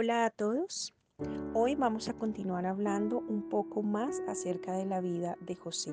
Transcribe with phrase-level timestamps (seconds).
[0.00, 0.94] Hola a todos.
[1.54, 5.92] Hoy vamos a continuar hablando un poco más acerca de la vida de José.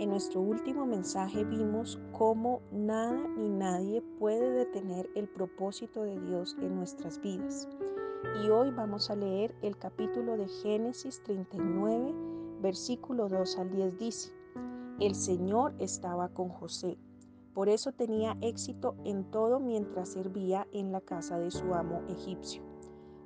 [0.00, 6.56] En nuestro último mensaje vimos cómo nada ni nadie puede detener el propósito de Dios
[6.60, 7.68] en nuestras vidas.
[8.42, 12.12] Y hoy vamos a leer el capítulo de Génesis 39,
[12.60, 14.32] versículo 2 al 10 dice,
[14.98, 16.98] El Señor estaba con José,
[17.54, 22.67] por eso tenía éxito en todo mientras servía en la casa de su amo egipcio.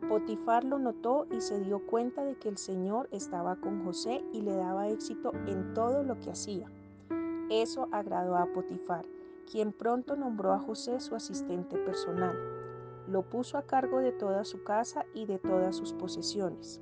[0.09, 4.41] Potifar lo notó y se dio cuenta de que el Señor estaba con José y
[4.43, 6.67] le daba éxito en todo lo que hacía.
[7.51, 9.07] Eso agradó a Potifar,
[9.51, 12.37] quien pronto nombró a José su asistente personal.
[13.09, 16.81] Lo puso a cargo de toda su casa y de todas sus posesiones.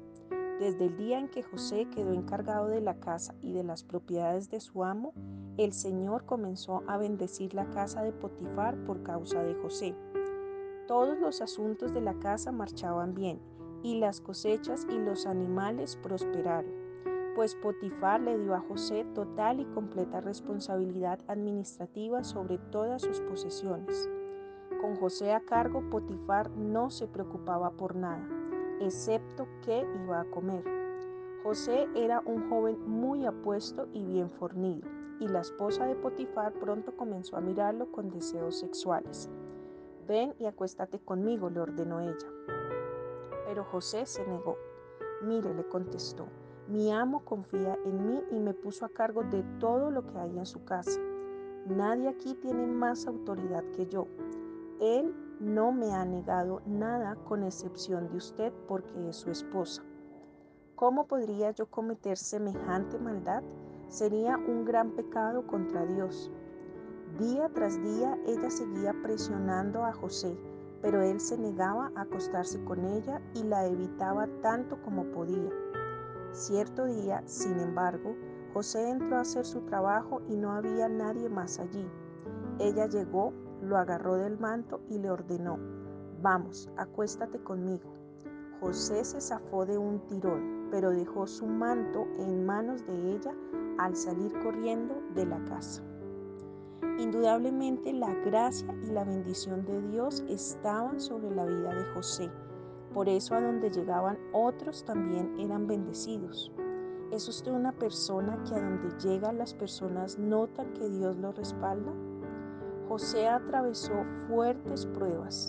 [0.58, 4.50] Desde el día en que José quedó encargado de la casa y de las propiedades
[4.50, 5.14] de su amo,
[5.56, 9.94] el Señor comenzó a bendecir la casa de Potifar por causa de José.
[10.90, 13.40] Todos los asuntos de la casa marchaban bien,
[13.84, 16.72] y las cosechas y los animales prosperaron,
[17.36, 24.10] pues Potifar le dio a José total y completa responsabilidad administrativa sobre todas sus posesiones.
[24.80, 28.26] Con José a cargo, Potifar no se preocupaba por nada,
[28.80, 30.64] excepto qué iba a comer.
[31.44, 34.88] José era un joven muy apuesto y bien fornido,
[35.20, 39.30] y la esposa de Potifar pronto comenzó a mirarlo con deseos sexuales.
[40.10, 42.26] Ven y acuéstate conmigo, le ordenó ella.
[43.46, 44.56] Pero José se negó.
[45.22, 46.26] Mire, le contestó,
[46.66, 50.36] mi amo confía en mí y me puso a cargo de todo lo que hay
[50.36, 50.98] en su casa.
[51.64, 54.08] Nadie aquí tiene más autoridad que yo.
[54.80, 59.84] Él no me ha negado nada con excepción de usted porque es su esposa.
[60.74, 63.44] ¿Cómo podría yo cometer semejante maldad?
[63.86, 66.32] Sería un gran pecado contra Dios.
[67.18, 70.38] Día tras día ella seguía presionando a José,
[70.80, 75.50] pero él se negaba a acostarse con ella y la evitaba tanto como podía.
[76.32, 78.14] Cierto día, sin embargo,
[78.54, 81.86] José entró a hacer su trabajo y no había nadie más allí.
[82.58, 85.58] Ella llegó, lo agarró del manto y le ordenó,
[86.22, 87.92] vamos, acuéstate conmigo.
[88.60, 93.34] José se zafó de un tirón, pero dejó su manto en manos de ella
[93.78, 95.82] al salir corriendo de la casa.
[97.00, 102.30] Indudablemente la gracia y la bendición de Dios estaban sobre la vida de José.
[102.92, 106.52] Por eso a donde llegaban otros también eran bendecidos.
[107.10, 111.90] ¿Es usted una persona que a donde llegan las personas notan que Dios lo respalda?
[112.86, 113.94] José atravesó
[114.28, 115.48] fuertes pruebas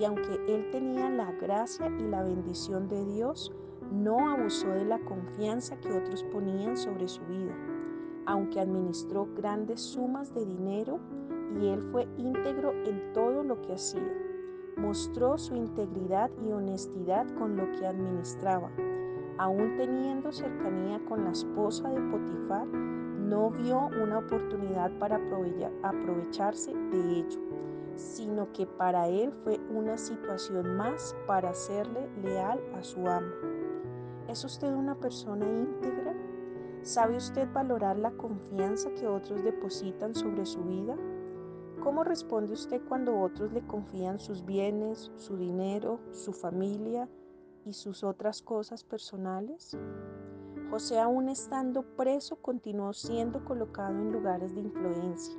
[0.00, 3.52] y aunque él tenía la gracia y la bendición de Dios,
[3.92, 7.54] no abusó de la confianza que otros ponían sobre su vida
[8.28, 11.00] aunque administró grandes sumas de dinero
[11.58, 14.12] y él fue íntegro en todo lo que hacía.
[14.76, 18.70] Mostró su integridad y honestidad con lo que administraba.
[19.38, 25.18] Aún teniendo cercanía con la esposa de Potifar, no vio una oportunidad para
[25.82, 27.40] aprovecharse de ello,
[27.96, 33.32] sino que para él fue una situación más para serle leal a su amo.
[34.28, 36.07] ¿Es usted una persona íntegra?
[36.82, 40.96] ¿Sabe usted valorar la confianza que otros depositan sobre su vida?
[41.82, 47.08] ¿Cómo responde usted cuando otros le confían sus bienes, su dinero, su familia
[47.64, 49.76] y sus otras cosas personales?
[50.70, 55.38] José aún estando preso continuó siendo colocado en lugares de influencia.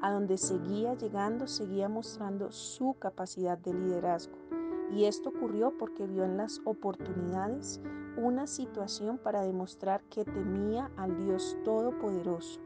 [0.00, 4.36] A donde seguía llegando seguía mostrando su capacidad de liderazgo.
[4.90, 7.80] Y esto ocurrió porque vio en las oportunidades
[8.16, 12.60] una situación para demostrar que temía al Dios Todopoderoso,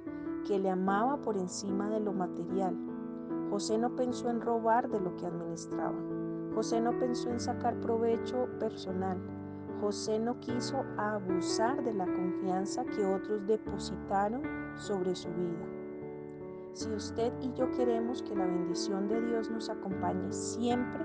[0.46, 2.76] que le amaba por encima de lo material.
[3.50, 5.96] José no pensó en robar de lo que administraba.
[6.54, 9.18] José no pensó en sacar provecho personal.
[9.80, 14.42] José no quiso abusar de la confianza que otros depositaron
[14.76, 15.66] sobre su vida.
[16.72, 21.04] Si usted y yo queremos que la bendición de Dios nos acompañe siempre,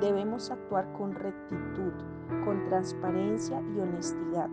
[0.00, 1.92] debemos actuar con rectitud,
[2.44, 4.48] con transparencia y honestidad,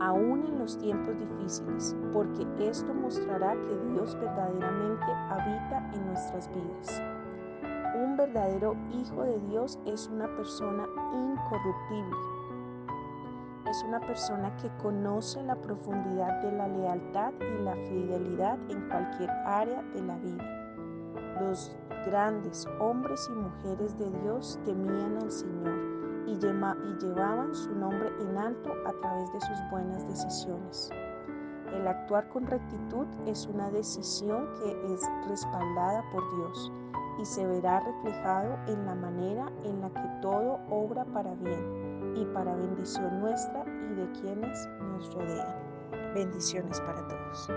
[0.00, 7.02] aún en los tiempos difíciles, porque esto mostrará que Dios verdaderamente habita en nuestras vidas.
[8.02, 12.16] Un verdadero hijo de Dios es una persona incorruptible.
[13.68, 19.30] Es una persona que conoce la profundidad de la lealtad y la fidelidad en cualquier
[19.44, 20.59] área de la vida.
[21.40, 21.74] Los
[22.06, 28.70] grandes hombres y mujeres de Dios temían al Señor y, llevaban su nombre en alto
[28.86, 30.90] a través de sus buenas decisiones.
[31.72, 36.72] El actuar con rectitud es una decisión que es respaldada por Dios
[37.20, 42.24] y se verá reflejado en la manera en la que todo obra para bien y
[42.26, 45.56] para bendición nuestra y de quienes nos rodean.
[46.14, 47.48] Bendiciones para todos.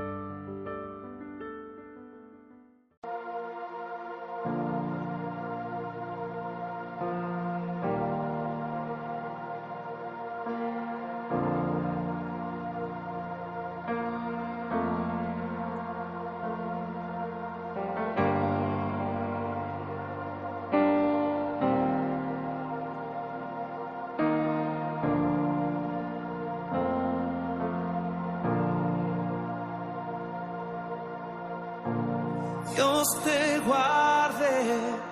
[33.04, 35.03] Dios te guarde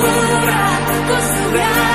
[0.00, 0.60] costura,
[1.08, 1.87] costurar.